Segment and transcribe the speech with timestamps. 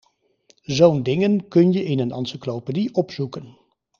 [0.65, 3.57] Zo'n dingen kun je in een encyclopedie opzoeken.